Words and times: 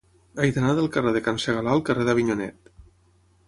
He 0.45 0.47
d'anar 0.55 0.71
del 0.79 0.89
carrer 0.95 1.11
de 1.17 1.21
Can 1.29 1.39
Segalar 1.45 1.77
al 1.77 1.85
carrer 1.91 2.09
d'Avinyonet. 2.11 2.77